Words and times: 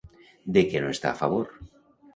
De 0.55 0.63
què 0.71 0.81
no 0.87 0.91
està 0.97 1.13
a 1.13 1.17
favor? 1.23 1.57